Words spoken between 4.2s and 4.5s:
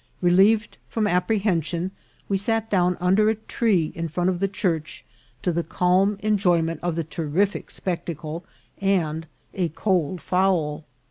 of the